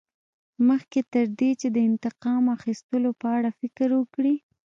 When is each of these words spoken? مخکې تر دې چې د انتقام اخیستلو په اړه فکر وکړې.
مخکې 0.67 0.99
تر 1.13 1.25
دې 1.39 1.51
چې 1.59 1.67
د 1.75 1.77
انتقام 1.89 2.43
اخیستلو 2.57 3.09
په 3.21 3.27
اړه 3.37 3.49
فکر 3.59 3.89
وکړې. 3.99 4.35